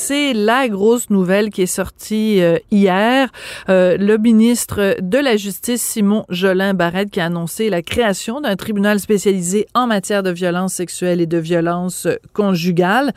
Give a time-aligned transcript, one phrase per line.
[0.00, 3.28] C'est la grosse nouvelle qui est sortie euh, hier.
[3.68, 8.54] Euh, le ministre de la Justice, Simon Jolin Barrette, qui a annoncé la création d'un
[8.54, 13.12] tribunal spécialisé en matière de violence sexuelle et de violence conjugale.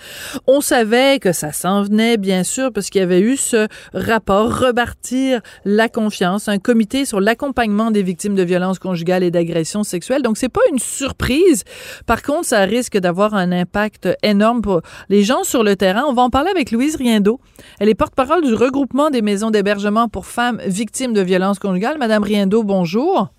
[0.47, 4.51] On savait que ça s'en venait, bien sûr, parce qu'il y avait eu ce rapport
[4.59, 10.23] Repartir la confiance, un comité sur l'accompagnement des victimes de violences conjugales et d'agressions sexuelles.
[10.23, 11.63] Donc, c'est pas une surprise.
[12.07, 16.03] Par contre, ça risque d'avoir un impact énorme pour les gens sur le terrain.
[16.07, 17.39] On va en parler avec Louise Riendo.
[17.79, 21.97] Elle est porte-parole du regroupement des maisons d'hébergement pour femmes victimes de violences conjugales.
[21.97, 23.31] Madame Riendo, bonjour.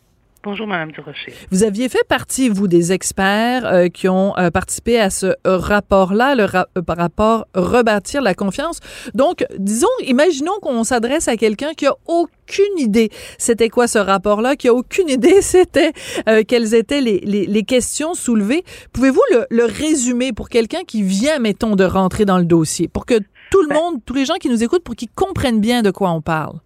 [0.45, 1.33] Bonjour, Madame Durocher.
[1.53, 6.35] Vous aviez fait partie, vous, des experts euh, qui ont euh, participé à ce rapport-là,
[6.35, 8.81] le euh, rapport Rebâtir la confiance.
[9.15, 14.57] Donc, disons, imaginons qu'on s'adresse à quelqu'un qui a aucune idée c'était quoi ce rapport-là,
[14.57, 15.93] qui a aucune idée c'était
[16.49, 18.65] quelles étaient les, les, questions soulevées.
[18.93, 23.07] Pouvez-vous le, le résumer pour quelqu'un qui vient, mettons, de rentrer dans le dossier, pour
[23.07, 23.15] que
[23.53, 25.93] tout le Ben- monde, tous les gens qui nous écoutent, pour qu'ils comprennent bien de
[25.93, 26.59] quoi on parle?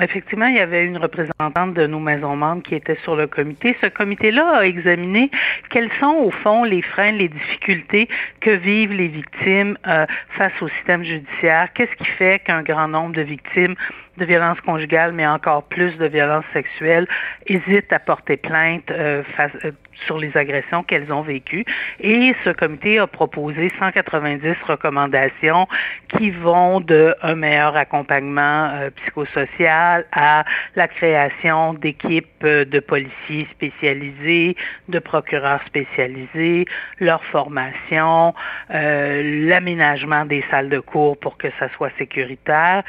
[0.00, 3.76] Effectivement, il y avait une représentante de nos maisons membres qui était sur le comité.
[3.80, 5.30] Ce comité-là a examiné
[5.70, 8.08] quels sont, au fond, les freins, les difficultés
[8.40, 10.04] que vivent les victimes euh,
[10.36, 11.72] face au système judiciaire.
[11.74, 13.76] Qu'est-ce qui fait qu'un grand nombre de victimes
[14.16, 17.06] de violences conjugales, mais encore plus de violences sexuelles,
[17.46, 19.72] hésitent à porter plainte euh, face, euh,
[20.06, 21.64] sur les agressions qu'elles ont vécues.
[22.00, 25.66] Et ce comité a proposé 190 recommandations
[26.08, 30.44] qui vont de un meilleur accompagnement euh, psychosocial à
[30.76, 34.56] la création d'équipes euh, de policiers spécialisés,
[34.88, 36.66] de procureurs spécialisés,
[37.00, 38.34] leur formation,
[38.72, 42.84] euh, l'aménagement des salles de cours pour que ça soit sécuritaire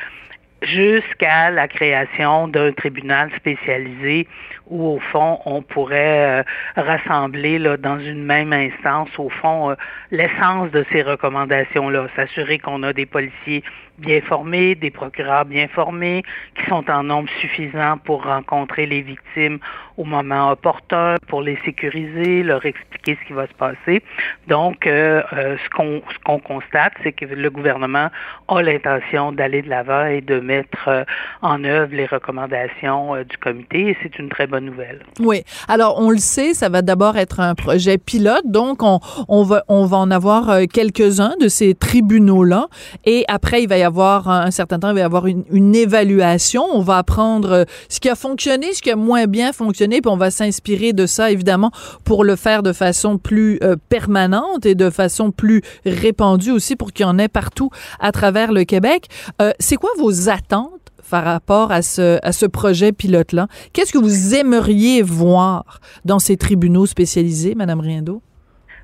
[0.61, 4.27] jusqu'à la création d'un tribunal spécialisé
[4.67, 6.43] où, au fond, on pourrait euh,
[6.75, 9.75] rassembler là, dans une même instance, au fond, euh,
[10.11, 13.63] l'essence de ces recommandations-là, s'assurer qu'on a des policiers
[13.97, 16.23] bien formés, des procureurs bien formés,
[16.55, 19.59] qui sont en nombre suffisant pour rencontrer les victimes
[19.97, 24.03] au moment opportun, pour les sécuriser, leur expliquer ce qui va se passer.
[24.47, 28.09] Donc, euh, euh, ce qu'on ce qu'on constate, c'est que le gouvernement
[28.49, 31.03] a l'intention d'aller de l'avant et de mettre euh,
[31.41, 34.99] en œuvre les recommandations euh, du comité, et c'est une très bonne nouvelle.
[35.19, 35.43] Oui.
[35.69, 38.43] Alors, on le sait, ça va d'abord être un projet pilote.
[38.45, 42.67] Donc, on, on, va, on va en avoir quelques-uns de ces tribunaux-là.
[43.05, 45.75] Et après, il va y avoir un, certain temps, il va y avoir une, une
[45.75, 46.65] évaluation.
[46.73, 50.01] On va apprendre euh, ce qui a fonctionné, ce qui a moins bien fonctionné.
[50.01, 51.71] Puis on va s'inspirer de ça, évidemment,
[52.03, 56.91] pour le faire de façon plus euh, permanente et de façon plus répandue aussi pour
[56.91, 57.69] qu'il y en ait partout
[57.99, 59.07] à travers le Québec.
[59.41, 60.71] Euh, C'est quoi vos attentes?
[61.07, 63.47] par rapport à ce, à ce projet pilote-là?
[63.73, 68.21] Qu'est-ce que vous aimeriez voir dans ces tribunaux spécialisés, Madame Riendo?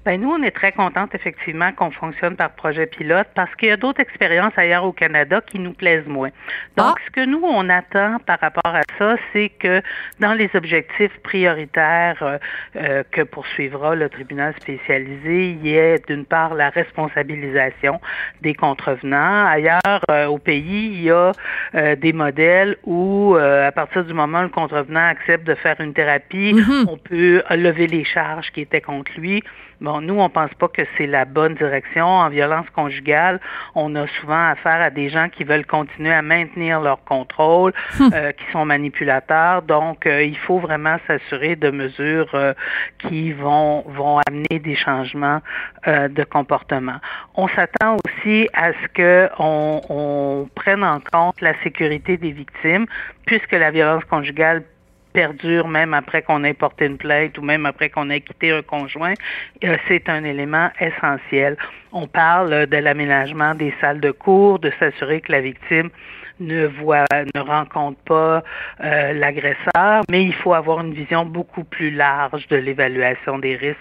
[0.03, 3.71] Ben nous, on est très contente effectivement qu'on fonctionne par projet pilote parce qu'il y
[3.71, 6.29] a d'autres expériences ailleurs au Canada qui nous plaisent moins.
[6.75, 7.01] Donc, Ah.
[7.05, 9.83] ce que nous, on attend par rapport à ça, c'est que
[10.19, 12.37] dans les objectifs prioritaires euh,
[12.77, 18.01] euh, que poursuivra le tribunal spécialisé, il y ait d'une part la responsabilisation
[18.41, 19.45] des contrevenants.
[19.45, 21.31] Ailleurs euh, au pays, il y a
[21.95, 26.53] des modèles où, à partir du moment où le contrevenant accepte de faire une thérapie,
[26.55, 26.85] Mhm.
[26.89, 29.43] on peut lever les charges qui étaient contre lui.
[29.81, 32.05] Bon, nous, on pense pas que c'est la bonne direction.
[32.05, 33.39] En violence conjugale,
[33.73, 37.73] on a souvent affaire à des gens qui veulent continuer à maintenir leur contrôle,
[38.13, 39.63] euh, qui sont manipulateurs.
[39.63, 42.53] Donc, euh, il faut vraiment s'assurer de mesures euh,
[42.99, 45.41] qui vont vont amener des changements
[45.87, 46.97] euh, de comportement.
[47.33, 52.85] On s'attend aussi à ce que on, on prenne en compte la sécurité des victimes,
[53.25, 54.61] puisque la violence conjugale
[55.13, 58.61] perdure même après qu'on ait porté une plainte ou même après qu'on ait quitté un
[58.61, 59.13] conjoint,
[59.63, 61.57] euh, c'est un élément essentiel.
[61.91, 65.89] On parle euh, de l'aménagement des salles de cours, de s'assurer que la victime
[66.41, 68.43] ne voit, ne rencontre pas
[68.83, 73.77] euh, l'agresseur, mais il faut avoir une vision beaucoup plus large de l'évaluation des risques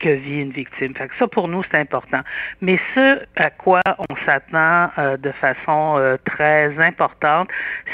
[0.00, 0.94] que vit une victime.
[0.94, 2.20] Fait ça, pour nous, c'est important.
[2.60, 7.48] Mais ce à quoi on s'attend euh, de façon euh, très importante,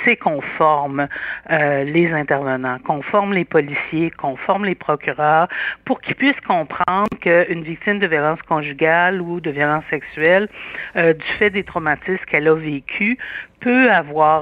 [0.05, 1.09] c'est qu'on forme
[1.49, 5.49] les intervenants, qu'on forme les policiers, qu'on forme les procureurs
[5.85, 10.49] pour qu'ils puissent comprendre qu'une victime de violence conjugale ou de violence sexuelle,
[10.94, 13.17] du fait des traumatismes qu'elle a vécus,
[13.65, 13.91] peut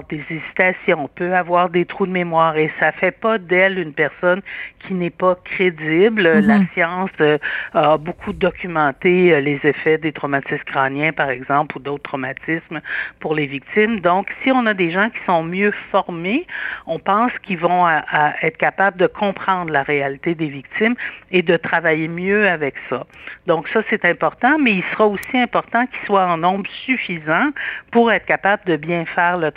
[0.08, 4.42] des hésitations, peut avoir des trous de mémoire et ça fait pas d'elle une personne
[4.80, 6.22] qui n'est pas crédible.
[6.22, 6.46] Mhm.
[6.46, 7.38] La science euh,
[7.74, 12.80] a beaucoup documenté euh, les effets des traumatismes crâniens, par exemple, ou d'autres traumatismes
[13.20, 14.00] pour les victimes.
[14.00, 16.46] Donc, si on a des gens qui sont mieux formés,
[16.86, 17.86] on pense qu'ils vont
[18.42, 20.94] être capables de comprendre la réalité des victimes
[21.30, 23.06] et de travailler mieux avec ça.
[23.46, 27.50] Donc, ça, c'est important, mais il sera aussi important qu'ils soient en nombre suffisant
[27.90, 29.50] pour être capable de bien faire le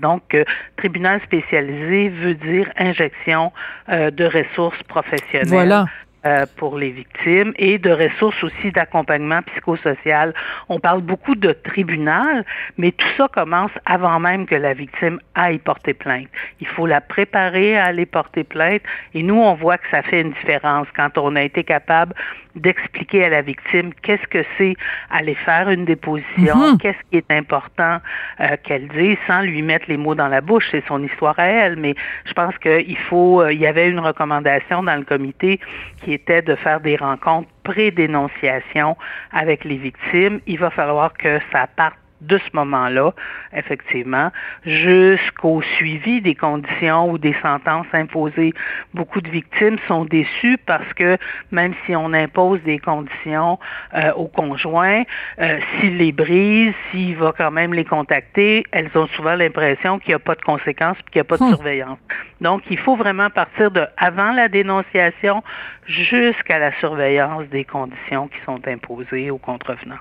[0.00, 0.44] Donc, euh,
[0.76, 3.52] tribunal spécialisé veut dire injection
[3.88, 5.48] euh, de ressources professionnelles.
[5.48, 5.86] Voilà.
[6.26, 10.34] Euh, pour les victimes et de ressources aussi d'accompagnement psychosocial.
[10.68, 12.44] On parle beaucoup de tribunal,
[12.76, 16.28] mais tout ça commence avant même que la victime aille porter plainte.
[16.60, 18.82] Il faut la préparer à aller porter plainte
[19.14, 22.14] et nous, on voit que ça fait une différence quand on a été capable
[22.56, 24.74] d'expliquer à la victime qu'est-ce que c'est
[25.10, 26.78] aller faire une déposition, Mhm.
[26.78, 27.98] qu'est-ce qui est important
[28.40, 30.66] euh, qu'elle dise sans lui mettre les mots dans la bouche.
[30.70, 31.94] C'est son histoire à elle, mais
[32.26, 35.60] je pense qu'il faut, euh, il y avait une recommandation dans le comité
[36.02, 38.96] qui était de faire des rencontres pré-dénonciation
[39.32, 40.40] avec les victimes.
[40.46, 43.12] Il va falloir que ça parte de ce moment-là,
[43.52, 44.30] effectivement,
[44.64, 48.52] jusqu'au suivi des conditions ou des sentences imposées.
[48.94, 51.16] Beaucoup de victimes sont déçues parce que
[51.50, 53.58] même si on impose des conditions
[53.94, 55.02] euh, aux conjoints,
[55.40, 60.10] euh, s'il les brise, s'il va quand même les contacter, elles ont souvent l'impression qu'il
[60.10, 61.54] n'y a pas de conséquences et qu'il n'y a pas de Hmm.
[61.54, 61.98] surveillance.
[62.40, 65.42] Donc, il faut vraiment partir de avant la dénonciation
[65.86, 69.96] jusqu'à la surveillance des conditions qui sont imposées aux contrevenants.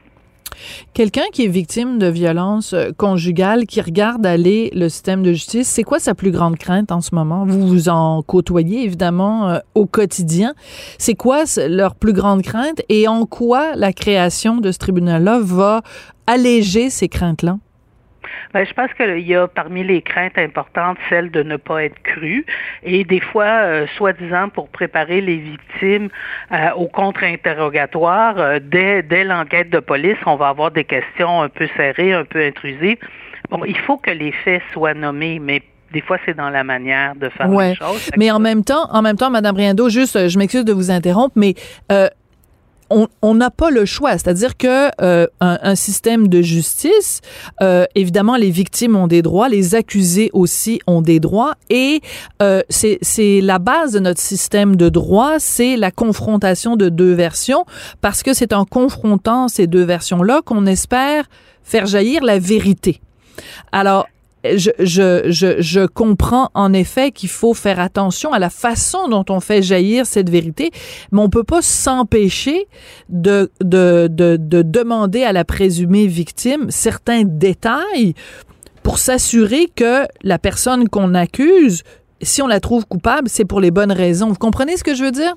[0.93, 5.67] Quelqu'un qui est victime de violence euh, conjugale, qui regarde aller le système de justice,
[5.67, 7.45] c'est quoi sa plus grande crainte en ce moment?
[7.45, 10.53] Vous vous en côtoyez évidemment euh, au quotidien.
[10.97, 15.81] C'est quoi leur plus grande crainte et en quoi la création de ce tribunal-là va
[16.27, 17.57] alléger ces craintes-là?
[18.53, 22.01] Ben, je pense qu'il y a parmi les craintes importantes celle de ne pas être
[22.03, 22.45] cru
[22.83, 26.09] et des fois, euh, soi-disant pour préparer les victimes
[26.51, 31.49] euh, au contre-interrogatoire, euh, dès, dès l'enquête de police, on va avoir des questions un
[31.49, 32.97] peu serrées, un peu intrusives.
[33.49, 35.61] Bon, il faut que les faits soient nommés, mais
[35.91, 37.69] des fois, c'est dans la manière de faire Ouais.
[37.69, 38.11] les choses.
[38.17, 40.91] Mais en même temps, en même temps, Madame Riendo, juste, euh, je m'excuse de vous
[40.91, 41.55] interrompre, mais
[41.91, 42.07] euh,
[42.89, 44.13] on n'a pas le choix.
[44.13, 47.21] C'est-à-dire que euh, un, un système de justice,
[47.61, 52.01] euh, évidemment, les victimes ont des droits, les accusés aussi ont des droits, et
[52.41, 57.65] euh, c'est la base de notre système de droit, c'est la confrontation de deux versions,
[58.01, 61.25] parce que c'est en confrontant ces deux versions-là qu'on espère
[61.63, 63.01] faire jaillir la vérité.
[63.71, 64.07] Alors,
[64.43, 69.25] je, je, je, je comprends en effet qu'il faut faire attention à la façon dont
[69.29, 70.71] on fait jaillir cette vérité,
[71.11, 72.67] mais on peut pas s'empêcher
[73.09, 78.13] de, de, de, de demander à la présumée victime certains détails
[78.83, 81.83] pour s'assurer que la personne qu'on accuse,
[82.21, 84.29] si on la trouve coupable, c'est pour les bonnes raisons.
[84.29, 85.35] Vous comprenez ce que je veux dire?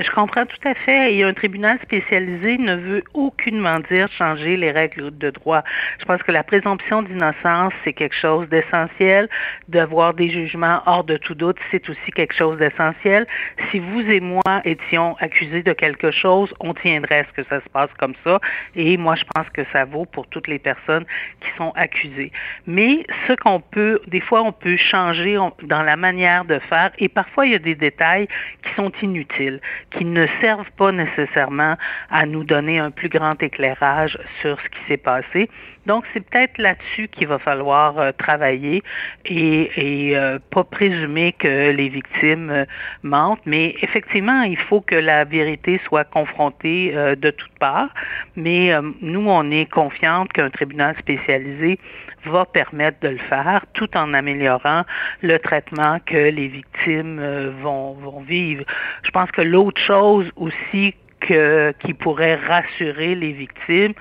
[0.00, 1.14] Je comprends tout à fait.
[1.14, 5.62] Et un tribunal spécialisé ne veut aucunement dire changer les règles de droit.
[5.98, 9.28] Je pense que la présomption d'innocence, c'est quelque chose d'essentiel.
[9.68, 13.26] D'avoir des jugements hors de tout doute, c'est aussi quelque chose d'essentiel.
[13.70, 17.60] Si vous et moi étions accusés de quelque chose, on tiendrait à ce que ça
[17.60, 18.40] se passe comme ça.
[18.74, 21.04] Et moi, je pense que ça vaut pour toutes les personnes
[21.42, 22.32] qui sont accusées.
[22.66, 26.90] Mais ce qu'on peut, des fois, on peut changer dans la manière de faire.
[26.98, 28.28] Et parfois, il y a des détails
[28.64, 31.76] qui sont inutiles qui ne servent pas nécessairement
[32.10, 35.48] à nous donner un plus grand éclairage sur ce qui s'est passé.
[35.86, 38.82] Donc, c'est peut-être là-dessus qu'il va falloir euh, travailler
[39.24, 39.70] et,
[40.10, 42.64] et euh, pas présumer que les victimes euh,
[43.02, 47.88] mentent, mais effectivement, il faut que la vérité soit confrontée euh, de toutes parts.
[48.36, 51.78] Mais nous, on est confiante qu'un tribunal spécialisé
[52.24, 54.82] va permettre de le faire tout en améliorant
[55.22, 58.64] le traitement que les victimes euh, vont, vont vivre.
[59.02, 63.92] Je pense que l'autre chose aussi que, qui pourrait rassurer les victimes,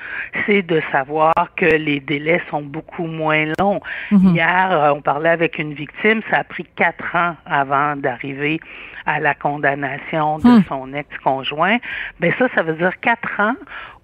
[0.45, 3.81] c'est de savoir que les délais sont beaucoup moins longs.
[4.11, 4.35] Mhm.
[4.35, 8.59] Hier, euh, on parlait avec une victime, ça a pris quatre ans avant d'arriver
[9.05, 10.63] à la condamnation de Hmm.
[10.67, 11.77] son ex-conjoint.
[12.19, 13.55] Ben ça, ça veut dire quatre ans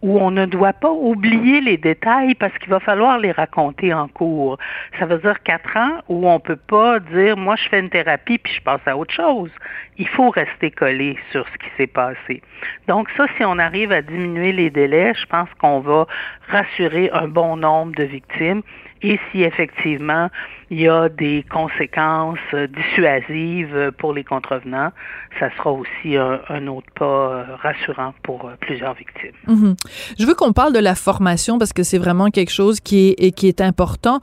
[0.01, 4.07] où on ne doit pas oublier les détails parce qu'il va falloir les raconter en
[4.07, 4.57] cours.
[4.99, 8.37] Ça veut dire quatre ans où on peut pas dire moi je fais une thérapie
[8.37, 9.51] puis je passe à autre chose.
[9.97, 12.41] Il faut rester collé sur ce qui s'est passé.
[12.87, 16.05] Donc ça, si on arrive à diminuer les délais, je pense qu'on va
[16.49, 18.61] rassurer un bon nombre de victimes.
[19.05, 20.29] Et si effectivement
[20.71, 22.39] il y a des conséquences
[22.75, 24.91] dissuasives pour les contrevenants,
[25.39, 29.35] ça sera aussi un, autre pas rassurant pour plusieurs victimes.
[29.47, 29.75] Mhm.
[30.17, 33.31] Je veux qu'on parle de la formation parce que c'est vraiment quelque chose qui est,
[33.31, 34.19] qui est important.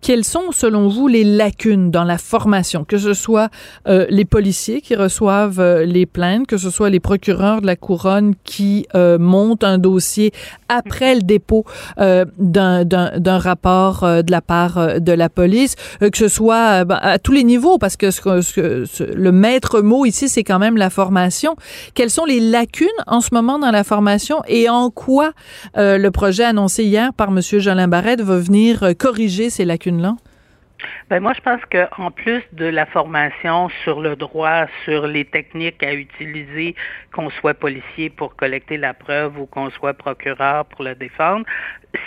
[0.00, 3.50] quelles sont, selon vous, les lacunes dans la formation, que ce soit
[3.86, 8.86] les policiers qui reçoivent les plaintes, que ce soit les procureurs de la couronne qui
[8.94, 10.32] montent un dossier
[10.68, 11.64] après le dépôt
[11.98, 16.98] euh, d'un rapport euh, de la part euh, de la police, que ce soit ben,
[17.00, 18.06] à tous les niveaux, parce que
[19.14, 21.56] le maître mot ici, c'est quand même la formation.
[21.94, 25.32] Quelles sont les lacunes en ce moment dans la formation et en quoi
[25.76, 27.40] le projet annoncé hier par M.
[27.40, 30.16] Jolin Barrette va venir corriger ces lacunes-là?
[31.10, 35.82] Ben moi, je pense qu'en plus de la formation sur le droit, sur les techniques
[35.82, 36.74] à utiliser,
[37.12, 41.44] qu'on soit policier pour collecter la preuve ou qu'on soit procureur pour le défendre,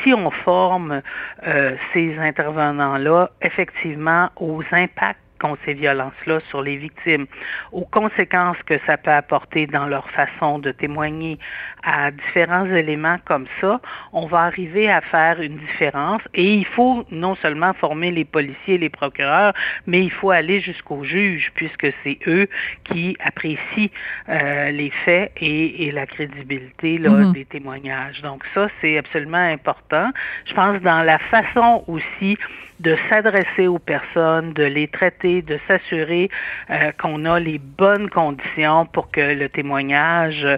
[0.04, 1.02] si on forme
[1.46, 7.26] euh, ces intervenants-là effectivement aux impacts qu'ont ces violences-là sur les victimes,
[7.72, 11.38] aux conséquences que ça peut apporter dans leur façon de témoigner
[11.84, 13.80] à différents éléments comme ça,
[14.14, 16.22] on va arriver à faire une différence.
[16.34, 19.54] Et il faut non seulement former les policiers et les procureurs,
[19.86, 22.48] mais il faut aller jusqu'aux juges, puisque c'est eux
[22.84, 23.90] qui apprécient
[24.30, 27.32] euh, les faits et, la crédibilité là, mm-hmm.
[27.34, 28.22] des témoignages.
[28.22, 30.12] Donc ça, c'est absolument important.
[30.46, 32.38] Je pense dans la façon aussi
[32.80, 36.30] de s'adresser aux personnes, de les traiter, de s'assurer
[36.70, 40.58] euh, qu'on a les bonnes conditions pour que le témoignage euh,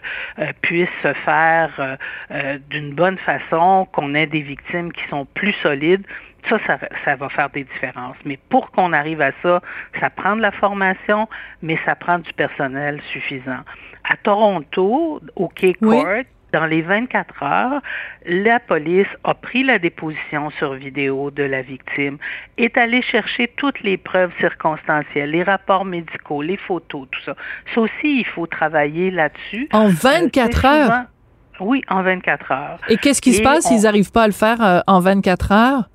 [0.61, 1.97] puisse se faire
[2.31, 6.05] euh, d'une bonne façon, qu'on ait des victimes qui sont plus solides.
[6.47, 8.15] Ça, ça, ça, va faire des différences.
[8.23, 9.61] Mais pour qu'on arrive à ça,
[9.99, 11.27] ça prend de la formation,
[11.61, 13.59] mais ça prend du personnel suffisant.
[14.09, 16.05] À Toronto, au Quai Court,
[16.53, 17.81] dans les 24 heures,
[18.25, 22.17] la police a pris la déposition sur vidéo de la victime,
[22.57, 27.35] est allée chercher toutes les preuves circonstancielles, les rapports médicaux, les photos, tout ça.
[27.73, 29.67] Ça aussi, il faut travailler là-dessus.
[29.71, 31.03] En 24 euh, heures?
[31.59, 32.79] Oui, en 24 heures.
[32.87, 33.65] Et qu'est-ce qui se passe?
[33.65, 35.89] s'ils n'arrivent pas à le faire euh, en 24 heures?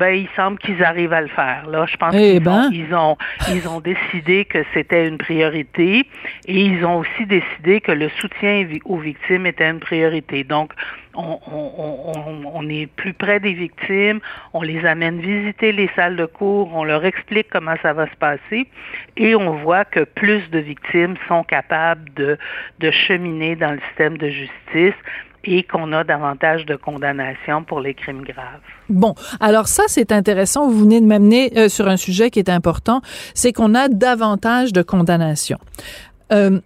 [0.00, 1.66] Ben, il semble qu'ils arrivent à le faire.
[1.68, 2.70] Là, je pense eh qu'ils ben.
[2.72, 3.18] ils ont,
[3.52, 6.06] ils ont décidé que c'était une priorité
[6.46, 10.42] et ils ont aussi décidé que le soutien aux victimes était une priorité.
[10.42, 10.72] Donc,
[11.14, 14.20] on, on, on, on, est plus près des victimes,
[14.54, 18.16] on les amène visiter les salles de cours, on leur explique comment ça va se
[18.16, 18.68] passer
[19.18, 22.38] et on voit que plus de victimes sont capables de,
[22.78, 24.94] de cheminer dans le système de justice
[25.44, 28.60] et qu'on a davantage de condamnations pour les crimes graves.
[28.88, 30.68] Bon, alors ça c'est intéressant.
[30.68, 33.00] Vous venez de m'amener euh, sur un sujet qui est important,
[33.34, 35.58] c'est qu'on a davantage de condamnations.
[36.32, 36.60] Euh,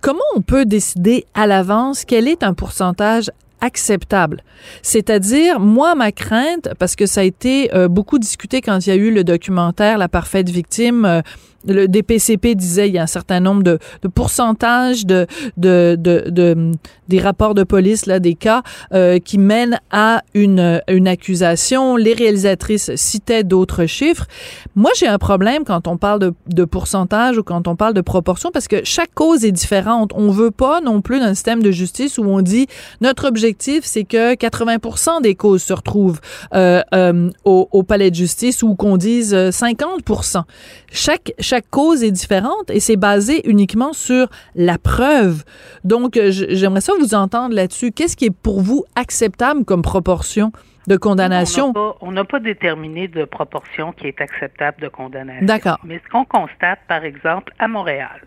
[0.00, 3.30] comment on peut décider à l'avance quel est un pourcentage
[3.60, 4.42] acceptable?
[4.82, 8.92] C'est-à-dire, moi, ma crainte, parce que ça a été euh, beaucoup discuté quand il y
[8.92, 11.22] a eu le documentaire La parfaite victime,
[11.66, 16.72] le DPCP disait il y a un certain nombre de, de pourcentages de, de, de,
[17.08, 21.96] des rapports de police là des cas euh, qui mènent à une une accusation.
[21.96, 24.26] Les réalisatrices citaient d'autres chiffres.
[24.74, 28.00] Moi, j'ai un problème quand on parle de, de pourcentage ou quand on parle de
[28.00, 30.12] proportion parce que chaque cause est différente.
[30.14, 32.66] On veut pas non plus d'un système de justice où on dit
[33.00, 36.20] notre objectif c'est que 80% des causes se retrouvent
[36.54, 40.42] euh, euh, au, au, palais de justice ou qu'on dise 50%.
[40.90, 45.44] Chaque, chaque cause est différente et c'est basé uniquement sur la preuve.
[45.84, 47.92] Donc, j'aimerais ça vous entendre là-dessus.
[47.92, 50.52] Qu'est-ce qui est pour vous acceptable comme proportion?
[50.86, 51.72] De condamnation.
[52.00, 55.46] On n'a pas, déterminé de proportion qui est acceptable de condamnation.
[55.46, 55.78] D'accord.
[55.84, 58.20] Mais ce qu'on constate, par exemple, à Montréal,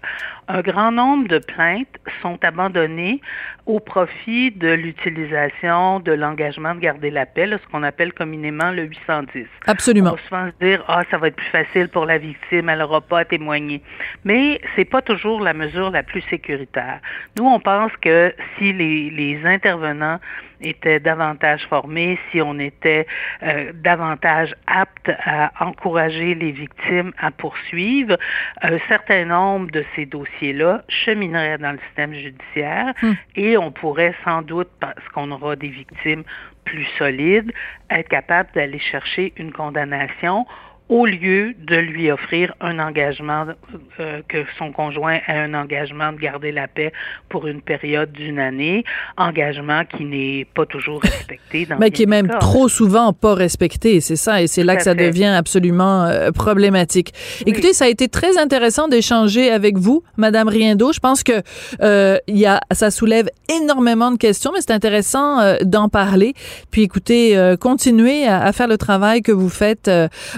[0.47, 3.21] un grand nombre de plaintes sont abandonnées
[3.65, 8.83] au profit de l'utilisation de l'engagement de garder la paix, ce qu'on appelle communément le
[8.83, 9.45] 810.
[9.67, 10.11] Absolument.
[10.11, 12.79] On va souvent se dire, ah, ça va être plus facile pour la victime, elle
[12.79, 13.81] n'aura pas à témoigner.
[14.23, 17.01] Mais c'est pas toujours la mesure la plus sécuritaire.
[17.37, 20.19] Nous, on pense que si les, les intervenants
[20.61, 23.07] étaient davantage formés, si on était
[23.43, 28.17] euh, davantage apte à encourager les victimes à poursuivre,
[28.61, 33.13] un certain nombre de ces dossiers-là chemineraient dans le système judiciaire hmm.
[33.35, 36.23] et on pourrait sans doute, parce qu'on aura des victimes
[36.65, 37.51] plus solides,
[37.89, 40.45] être capable d'aller chercher une condamnation
[40.89, 43.45] au lieu de lui offrir un engagement,
[43.99, 46.93] euh, que son conjoint ait un engagement de garder la paix
[47.27, 48.85] pour une période d'une année,
[49.17, 51.65] engagement qui n'est pas toujours respecté.
[51.65, 54.83] Dans Mais qui est même trop souvent pas respecté, c'est ça, et c'est là que
[54.83, 57.13] ça devient absolument euh, problématique.
[57.45, 60.93] Écoutez, ça a été très intéressant d'échanger avec vous, Madame Riendo.
[60.93, 61.41] Je pense que
[61.81, 63.29] euh, il y a, ça soulève
[63.61, 66.33] énormément de questions, mais c'est intéressant d'en parler.
[66.71, 69.91] Puis écoutez, continuez à, à, faire le travail que vous faites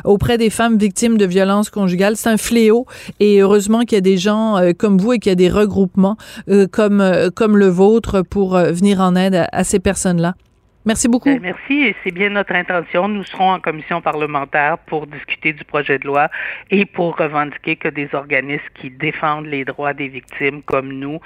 [0.03, 2.15] auprès des femmes victimes de violences conjugales.
[2.15, 2.87] C'est un fléau
[3.19, 5.49] et heureusement qu'il y a des gens euh, comme vous et qu'il y a des
[5.49, 6.17] regroupements
[6.47, 10.33] euh, comme, euh, comme le vôtre pour venir en aide à ces personnes-là.
[10.85, 11.29] Merci beaucoup.
[11.29, 13.09] Ben, merci et c'est bien notre intention.
[13.09, 16.29] Nous serons en commission parlementaire pour discuter du projet de loi
[16.71, 21.19] et pour revendiquer que des organismes qui défendent les droits des victimes comme nous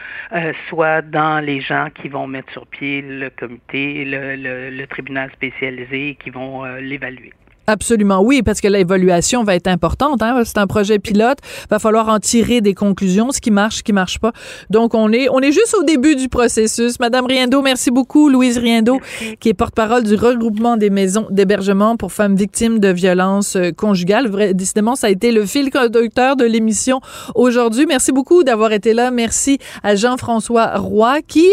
[0.68, 6.10] soient dans les gens qui vont mettre sur pied le comité, le, le, tribunal spécialisé
[6.10, 7.32] et qui vont l'évaluer.
[7.66, 10.22] Absolument, oui, parce que l'évaluation va être importante.
[10.22, 10.42] Hein?
[10.44, 11.38] C'est un projet pilote.
[11.70, 14.34] Va falloir en tirer des conclusions, ce qui marche, ce qui marche pas.
[14.70, 17.00] Donc, on est, on est juste au début du processus.
[17.00, 18.28] Madame Riendo, merci beaucoup.
[18.28, 19.00] Louise Riendo,
[19.40, 24.28] qui est porte-parole du regroupement des maisons d'hébergement pour femmes victimes de violences euh, conjugales.
[24.28, 27.00] Vrai, décidément, ça a été le fil conducteur de l'émission
[27.34, 27.86] aujourd'hui.
[27.86, 29.10] Merci beaucoup d'avoir été là.
[29.10, 31.48] Merci à Jean-François Roy, qui,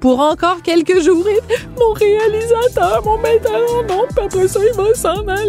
[0.00, 4.08] pour encore quelques jours, est mon réalisateur, mon ondes.
[4.24, 5.41] Après ça, il va s'en aller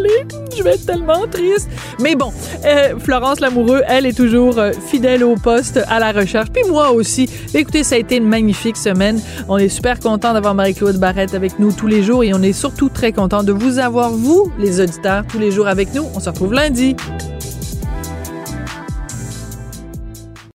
[0.56, 1.70] je vais être tellement triste.
[2.00, 2.32] Mais bon,
[2.66, 6.50] euh, Florence Lamoureux, elle est toujours euh, fidèle au poste, à la recherche.
[6.52, 7.30] Puis moi aussi.
[7.54, 9.20] Écoutez, ça a été une magnifique semaine.
[9.48, 12.54] On est super content d'avoir Marie-Claude Barrette avec nous tous les jours et on est
[12.54, 16.06] surtout très content de vous avoir, vous, les auditeurs, tous les jours avec nous.
[16.16, 16.96] On se retrouve lundi.